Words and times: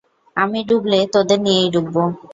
আমি 0.37 0.59
ডুবলে, 0.69 0.99
তোদের 1.13 1.39
নিয়েই 1.45 1.69
ডুববো। 1.73 2.03